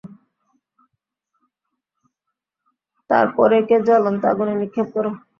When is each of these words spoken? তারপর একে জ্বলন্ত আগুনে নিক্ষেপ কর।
তারপর 3.09 3.47
একে 3.59 3.77
জ্বলন্ত 3.87 4.21
আগুনে 4.31 4.53
নিক্ষেপ 4.61 4.87
কর। 4.93 5.05